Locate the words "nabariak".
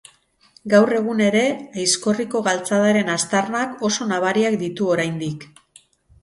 4.15-4.57